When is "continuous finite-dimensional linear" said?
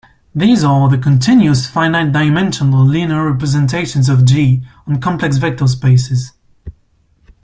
0.97-3.23